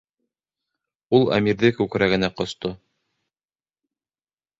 [1.17, 2.71] Ул Әмирҙе күкрәгенә ҡосто.